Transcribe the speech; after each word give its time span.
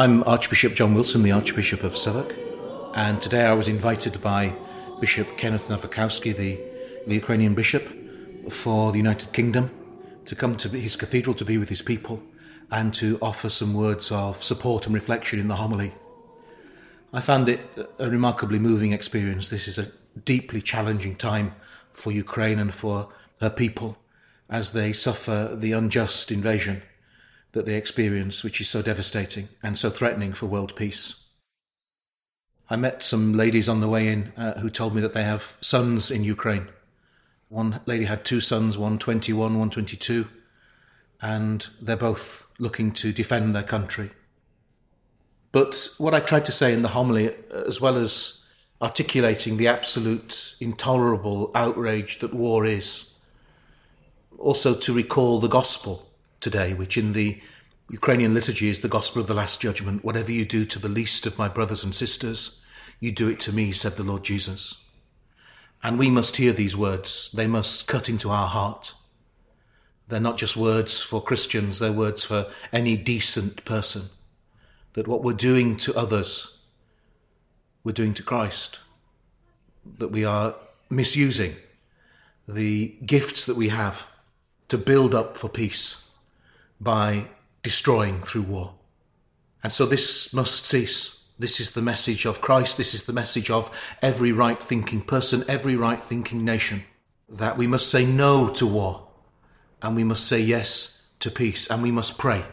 I'm 0.00 0.24
Archbishop 0.24 0.72
John 0.72 0.94
Wilson, 0.94 1.22
the 1.22 1.32
Archbishop 1.32 1.84
of 1.84 1.94
Southwark, 1.94 2.34
and 2.94 3.20
today 3.20 3.44
I 3.44 3.52
was 3.52 3.68
invited 3.68 4.18
by 4.22 4.56
Bishop 4.98 5.36
Kenneth 5.36 5.68
Nowakowski, 5.68 6.34
the, 6.34 6.58
the 7.06 7.16
Ukrainian 7.16 7.52
bishop 7.52 7.86
for 8.48 8.92
the 8.92 8.96
United 8.96 9.34
Kingdom, 9.34 9.70
to 10.24 10.34
come 10.34 10.56
to 10.56 10.70
his 10.70 10.96
cathedral 10.96 11.34
to 11.34 11.44
be 11.44 11.58
with 11.58 11.68
his 11.68 11.82
people 11.82 12.22
and 12.70 12.94
to 12.94 13.18
offer 13.20 13.50
some 13.50 13.74
words 13.74 14.10
of 14.10 14.42
support 14.42 14.86
and 14.86 14.94
reflection 14.94 15.38
in 15.38 15.48
the 15.48 15.56
homily. 15.56 15.92
I 17.12 17.20
found 17.20 17.50
it 17.50 17.60
a 17.98 18.08
remarkably 18.08 18.58
moving 18.58 18.92
experience. 18.92 19.50
This 19.50 19.68
is 19.68 19.76
a 19.76 19.92
deeply 20.24 20.62
challenging 20.62 21.14
time 21.14 21.54
for 21.92 22.10
Ukraine 22.10 22.58
and 22.58 22.72
for 22.72 23.10
her 23.42 23.50
people 23.50 23.98
as 24.48 24.72
they 24.72 24.94
suffer 24.94 25.54
the 25.54 25.72
unjust 25.72 26.32
invasion 26.32 26.80
that 27.52 27.66
they 27.66 27.74
experience, 27.74 28.44
which 28.44 28.60
is 28.60 28.68
so 28.68 28.82
devastating 28.82 29.48
and 29.62 29.76
so 29.76 29.90
threatening 29.90 30.32
for 30.32 30.46
world 30.46 30.76
peace. 30.76 31.22
I 32.68 32.76
met 32.76 33.02
some 33.02 33.34
ladies 33.34 33.68
on 33.68 33.80
the 33.80 33.88
way 33.88 34.08
in 34.08 34.32
uh, 34.36 34.60
who 34.60 34.70
told 34.70 34.94
me 34.94 35.00
that 35.00 35.12
they 35.12 35.24
have 35.24 35.56
sons 35.60 36.10
in 36.10 36.22
Ukraine. 36.22 36.68
One 37.48 37.80
lady 37.86 38.04
had 38.04 38.24
two 38.24 38.40
sons, 38.40 38.78
one 38.78 38.98
21, 38.98 39.58
one 39.58 39.70
22, 39.70 40.28
and 41.20 41.66
they're 41.82 41.96
both 41.96 42.46
looking 42.58 42.92
to 42.92 43.12
defend 43.12 43.56
their 43.56 43.64
country. 43.64 44.10
But 45.50 45.88
what 45.98 46.14
I 46.14 46.20
tried 46.20 46.46
to 46.46 46.52
say 46.52 46.72
in 46.72 46.82
the 46.82 46.88
homily, 46.88 47.34
as 47.66 47.80
well 47.80 47.96
as 47.96 48.44
articulating 48.80 49.56
the 49.56 49.66
absolute 49.66 50.54
intolerable 50.60 51.50
outrage 51.56 52.20
that 52.20 52.32
war 52.32 52.64
is, 52.64 53.12
also 54.38 54.74
to 54.74 54.94
recall 54.94 55.40
the 55.40 55.48
gospel 55.48 56.09
today, 56.40 56.74
which 56.74 56.96
in 56.96 57.12
the 57.12 57.40
Ukrainian 57.90 58.34
liturgy 58.34 58.68
is 58.68 58.80
the 58.80 58.88
gospel 58.88 59.20
of 59.20 59.26
the 59.26 59.34
Last 59.34 59.60
Judgment. 59.60 60.04
Whatever 60.04 60.30
you 60.30 60.44
do 60.44 60.64
to 60.64 60.78
the 60.78 60.88
least 60.88 61.26
of 61.26 61.38
my 61.38 61.48
brothers 61.48 61.82
and 61.82 61.94
sisters, 61.94 62.62
you 63.00 63.10
do 63.10 63.28
it 63.28 63.40
to 63.40 63.52
me, 63.52 63.72
said 63.72 63.96
the 63.96 64.04
Lord 64.04 64.22
Jesus. 64.22 64.76
And 65.82 65.98
we 65.98 66.08
must 66.08 66.36
hear 66.36 66.52
these 66.52 66.76
words. 66.76 67.32
They 67.32 67.46
must 67.46 67.88
cut 67.88 68.08
into 68.08 68.30
our 68.30 68.46
heart. 68.46 68.94
They're 70.06 70.20
not 70.20 70.38
just 70.38 70.56
words 70.56 71.02
for 71.02 71.22
Christians, 71.22 71.78
they're 71.78 71.92
words 71.92 72.24
for 72.24 72.46
any 72.72 72.96
decent 72.96 73.64
person. 73.64 74.02
That 74.92 75.08
what 75.08 75.22
we're 75.22 75.32
doing 75.32 75.76
to 75.78 75.96
others, 75.96 76.58
we're 77.84 77.92
doing 77.92 78.14
to 78.14 78.22
Christ. 78.22 78.80
That 79.98 80.08
we 80.08 80.24
are 80.24 80.54
misusing 80.88 81.56
the 82.46 82.96
gifts 83.04 83.46
that 83.46 83.56
we 83.56 83.68
have 83.68 84.08
to 84.68 84.78
build 84.78 85.14
up 85.14 85.36
for 85.36 85.48
peace 85.48 86.09
by 86.80 87.26
destroying 87.62 88.22
through 88.22 88.42
war. 88.42 88.74
And 89.62 89.72
so 89.72 89.86
this 89.86 90.32
must 90.32 90.66
cease. 90.66 91.22
This 91.38 91.60
is 91.60 91.72
the 91.72 91.82
message 91.82 92.26
of 92.26 92.40
Christ. 92.40 92.76
This 92.76 92.94
is 92.94 93.04
the 93.04 93.12
message 93.12 93.50
of 93.50 93.70
every 94.02 94.32
right 94.32 94.62
thinking 94.62 95.00
person, 95.00 95.44
every 95.48 95.76
right 95.76 96.02
thinking 96.02 96.44
nation, 96.44 96.82
that 97.28 97.56
we 97.56 97.66
must 97.66 97.88
say 97.88 98.04
no 98.04 98.48
to 98.54 98.66
war 98.66 99.06
and 99.82 99.96
we 99.96 100.04
must 100.04 100.26
say 100.26 100.40
yes 100.40 101.02
to 101.20 101.30
peace 101.30 101.70
and 101.70 101.82
we 101.82 101.90
must 101.90 102.18
pray. 102.18 102.44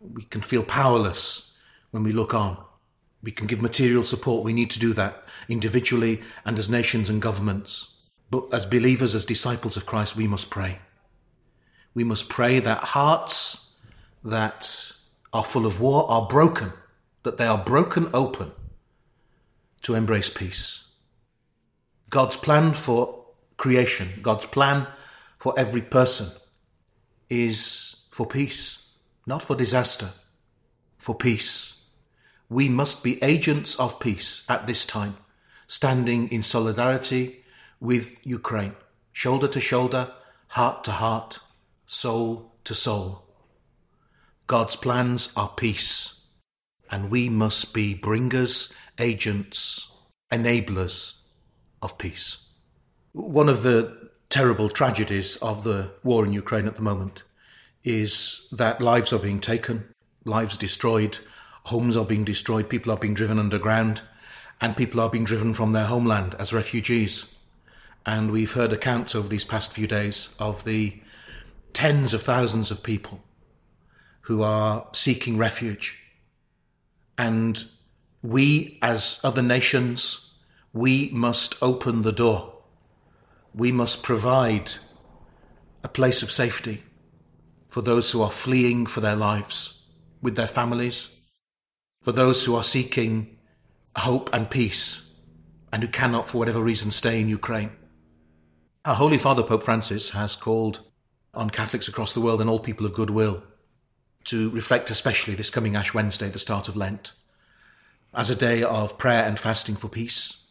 We 0.00 0.24
can 0.24 0.42
feel 0.42 0.62
powerless 0.62 1.56
when 1.90 2.02
we 2.02 2.12
look 2.12 2.34
on. 2.34 2.56
We 3.22 3.32
can 3.32 3.46
give 3.46 3.60
material 3.60 4.02
support. 4.02 4.44
We 4.44 4.52
need 4.52 4.70
to 4.70 4.78
do 4.78 4.92
that 4.94 5.24
individually 5.48 6.22
and 6.44 6.58
as 6.58 6.70
nations 6.70 7.08
and 7.08 7.20
governments. 7.20 7.96
But 8.30 8.44
as 8.52 8.64
believers, 8.64 9.14
as 9.14 9.26
disciples 9.26 9.76
of 9.76 9.86
Christ, 9.86 10.16
we 10.16 10.26
must 10.26 10.50
pray. 10.50 10.78
We 11.94 12.04
must 12.04 12.28
pray 12.28 12.60
that 12.60 12.78
hearts 12.78 13.72
that 14.24 14.92
are 15.32 15.44
full 15.44 15.66
of 15.66 15.80
war 15.80 16.10
are 16.10 16.26
broken, 16.26 16.72
that 17.22 17.36
they 17.36 17.46
are 17.46 17.62
broken 17.62 18.10
open 18.14 18.52
to 19.82 19.94
embrace 19.94 20.30
peace. 20.30 20.86
God's 22.08 22.36
plan 22.36 22.74
for 22.74 23.24
creation, 23.56 24.20
God's 24.22 24.46
plan 24.46 24.86
for 25.38 25.54
every 25.56 25.82
person 25.82 26.28
is 27.28 28.02
for 28.10 28.26
peace, 28.26 28.88
not 29.26 29.42
for 29.42 29.56
disaster, 29.56 30.08
for 30.98 31.14
peace. 31.14 31.78
We 32.48 32.68
must 32.68 33.04
be 33.04 33.22
agents 33.22 33.78
of 33.78 34.00
peace 34.00 34.44
at 34.48 34.66
this 34.66 34.84
time, 34.84 35.16
standing 35.66 36.28
in 36.30 36.42
solidarity 36.42 37.44
with 37.78 38.18
Ukraine, 38.26 38.74
shoulder 39.12 39.48
to 39.48 39.60
shoulder, 39.60 40.12
heart 40.48 40.84
to 40.84 40.90
heart, 40.92 41.38
soul 41.92 42.52
to 42.62 42.72
soul. 42.72 43.24
God's 44.46 44.76
plans 44.76 45.32
are 45.36 45.52
peace, 45.56 46.20
and 46.88 47.10
we 47.10 47.28
must 47.28 47.74
be 47.74 47.94
bringers, 47.94 48.72
agents, 49.00 49.90
enablers 50.30 51.20
of 51.82 51.98
peace. 51.98 52.46
One 53.10 53.48
of 53.48 53.64
the 53.64 54.10
terrible 54.28 54.68
tragedies 54.68 55.36
of 55.38 55.64
the 55.64 55.90
war 56.04 56.24
in 56.24 56.32
Ukraine 56.32 56.68
at 56.68 56.76
the 56.76 56.82
moment 56.82 57.24
is 57.82 58.46
that 58.52 58.80
lives 58.80 59.12
are 59.12 59.18
being 59.18 59.40
taken, 59.40 59.92
lives 60.24 60.56
destroyed, 60.56 61.18
homes 61.64 61.96
are 61.96 62.04
being 62.04 62.24
destroyed, 62.24 62.68
people 62.68 62.92
are 62.92 62.98
being 62.98 63.14
driven 63.14 63.40
underground, 63.40 64.00
and 64.60 64.76
people 64.76 65.00
are 65.00 65.10
being 65.10 65.24
driven 65.24 65.54
from 65.54 65.72
their 65.72 65.86
homeland 65.86 66.36
as 66.38 66.52
refugees. 66.52 67.34
And 68.06 68.30
we've 68.30 68.52
heard 68.52 68.72
accounts 68.72 69.16
over 69.16 69.26
these 69.26 69.44
past 69.44 69.72
few 69.72 69.88
days 69.88 70.32
of 70.38 70.62
the 70.62 71.00
tens 71.72 72.14
of 72.14 72.22
thousands 72.22 72.70
of 72.70 72.82
people 72.82 73.22
who 74.22 74.42
are 74.42 74.86
seeking 74.92 75.38
refuge. 75.38 75.98
And 77.18 77.62
we, 78.22 78.78
as 78.82 79.20
other 79.24 79.42
nations, 79.42 80.34
we 80.72 81.10
must 81.12 81.60
open 81.62 82.02
the 82.02 82.12
door. 82.12 82.52
We 83.54 83.72
must 83.72 84.02
provide 84.02 84.72
a 85.82 85.88
place 85.88 86.22
of 86.22 86.30
safety 86.30 86.82
for 87.68 87.82
those 87.82 88.10
who 88.10 88.22
are 88.22 88.30
fleeing 88.30 88.86
for 88.86 89.00
their 89.00 89.16
lives 89.16 89.82
with 90.22 90.36
their 90.36 90.46
families, 90.46 91.18
for 92.02 92.12
those 92.12 92.44
who 92.44 92.54
are 92.56 92.64
seeking 92.64 93.38
hope 93.96 94.30
and 94.32 94.50
peace 94.50 95.10
and 95.72 95.82
who 95.82 95.88
cannot, 95.88 96.28
for 96.28 96.38
whatever 96.38 96.60
reason, 96.60 96.90
stay 96.90 97.20
in 97.20 97.28
Ukraine. 97.28 97.70
Our 98.84 98.94
Holy 98.94 99.18
Father, 99.18 99.42
Pope 99.42 99.62
Francis, 99.62 100.10
has 100.10 100.34
called 100.36 100.80
on 101.34 101.50
Catholics 101.50 101.88
across 101.88 102.12
the 102.12 102.20
world 102.20 102.40
and 102.40 102.50
all 102.50 102.58
people 102.58 102.86
of 102.86 102.94
goodwill 102.94 103.42
to 104.24 104.50
reflect 104.50 104.90
especially 104.90 105.34
this 105.34 105.50
coming 105.50 105.76
Ash 105.76 105.94
Wednesday, 105.94 106.28
the 106.28 106.38
start 106.38 106.68
of 106.68 106.76
Lent, 106.76 107.12
as 108.12 108.30
a 108.30 108.36
day 108.36 108.62
of 108.62 108.98
prayer 108.98 109.24
and 109.24 109.38
fasting 109.38 109.76
for 109.76 109.88
peace. 109.88 110.44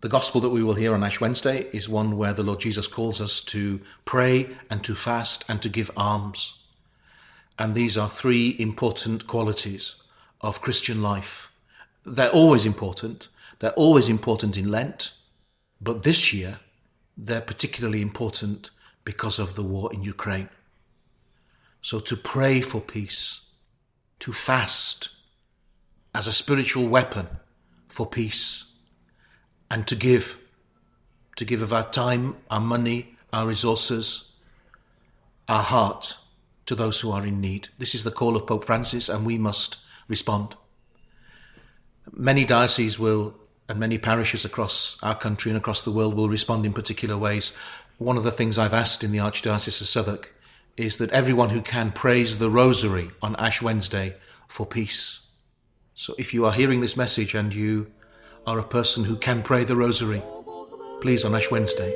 The 0.00 0.08
gospel 0.08 0.40
that 0.40 0.50
we 0.50 0.62
will 0.62 0.74
hear 0.74 0.94
on 0.94 1.04
Ash 1.04 1.20
Wednesday 1.20 1.68
is 1.72 1.88
one 1.88 2.16
where 2.16 2.32
the 2.32 2.42
Lord 2.42 2.60
Jesus 2.60 2.88
calls 2.88 3.20
us 3.20 3.40
to 3.42 3.80
pray 4.04 4.50
and 4.68 4.82
to 4.84 4.94
fast 4.94 5.44
and 5.48 5.62
to 5.62 5.68
give 5.68 5.90
alms. 5.96 6.58
And 7.58 7.74
these 7.74 7.98
are 7.98 8.08
three 8.08 8.56
important 8.58 9.26
qualities 9.26 9.96
of 10.40 10.60
Christian 10.60 11.02
life. 11.02 11.52
They're 12.04 12.30
always 12.30 12.66
important. 12.66 13.28
They're 13.60 13.70
always 13.72 14.08
important 14.08 14.56
in 14.56 14.70
Lent. 14.70 15.12
But 15.80 16.02
this 16.02 16.32
year, 16.32 16.58
they're 17.16 17.40
particularly 17.40 18.02
important 18.02 18.70
because 19.04 19.38
of 19.38 19.54
the 19.54 19.62
war 19.62 19.92
in 19.92 20.04
Ukraine. 20.04 20.48
So 21.80 21.98
to 22.00 22.16
pray 22.16 22.60
for 22.60 22.80
peace, 22.80 23.40
to 24.20 24.32
fast 24.32 25.10
as 26.14 26.26
a 26.26 26.32
spiritual 26.32 26.86
weapon 26.86 27.26
for 27.88 28.06
peace, 28.06 28.70
and 29.70 29.86
to 29.86 29.96
give, 29.96 30.40
to 31.36 31.44
give 31.44 31.62
of 31.62 31.72
our 31.72 31.88
time, 31.90 32.36
our 32.50 32.60
money, 32.60 33.16
our 33.32 33.46
resources, 33.46 34.32
our 35.48 35.62
heart 35.62 36.18
to 36.66 36.74
those 36.74 37.00
who 37.00 37.10
are 37.10 37.26
in 37.26 37.40
need. 37.40 37.68
This 37.78 37.94
is 37.94 38.04
the 38.04 38.10
call 38.10 38.36
of 38.36 38.46
Pope 38.46 38.64
Francis, 38.64 39.08
and 39.08 39.26
we 39.26 39.38
must 39.38 39.78
respond. 40.08 40.56
Many 42.12 42.44
dioceses 42.44 42.98
will, 42.98 43.34
and 43.68 43.80
many 43.80 43.98
parishes 43.98 44.44
across 44.44 45.02
our 45.02 45.14
country 45.14 45.50
and 45.50 45.58
across 45.58 45.82
the 45.82 45.90
world 45.90 46.14
will 46.14 46.28
respond 46.28 46.66
in 46.66 46.72
particular 46.72 47.16
ways 47.16 47.56
one 48.02 48.16
of 48.16 48.24
the 48.24 48.30
things 48.30 48.58
I've 48.58 48.74
asked 48.74 49.04
in 49.04 49.12
the 49.12 49.18
Archdiocese 49.18 49.80
of 49.80 49.88
Southwark 49.88 50.34
is 50.76 50.96
that 50.96 51.10
everyone 51.10 51.50
who 51.50 51.60
can 51.60 51.92
prays 51.92 52.38
the 52.38 52.50
Rosary 52.50 53.10
on 53.20 53.36
Ash 53.36 53.62
Wednesday 53.62 54.16
for 54.48 54.66
peace. 54.66 55.20
So 55.94 56.14
if 56.18 56.34
you 56.34 56.44
are 56.46 56.52
hearing 56.52 56.80
this 56.80 56.96
message 56.96 57.34
and 57.34 57.54
you 57.54 57.92
are 58.46 58.58
a 58.58 58.64
person 58.64 59.04
who 59.04 59.16
can 59.16 59.42
pray 59.42 59.64
the 59.64 59.76
Rosary, 59.76 60.22
please 61.00 61.24
on 61.24 61.34
Ash 61.34 61.50
Wednesday, 61.50 61.92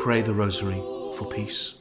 pray 0.00 0.22
the 0.22 0.34
Rosary 0.34 0.80
for 1.16 1.28
peace. 1.28 1.78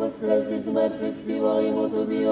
Воскресе 0.00 1.12
співаємо 1.12 1.88
тобі, 1.88 2.26